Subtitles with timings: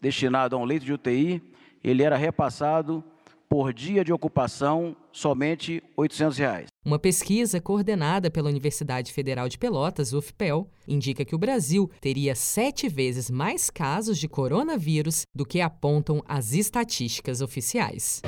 [0.00, 1.42] destinado a um leito de UTI,
[1.84, 3.04] ele era repassado
[3.48, 6.66] por dia de ocupação somente 800 reais.
[6.84, 12.88] Uma pesquisa coordenada pela Universidade Federal de Pelotas, UFPEL, indica que o Brasil teria sete
[12.88, 18.22] vezes mais casos de coronavírus do que apontam as estatísticas oficiais.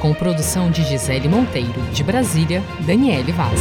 [0.00, 3.60] Com produção de Gisele Monteiro, de Brasília, Daniele Vaz.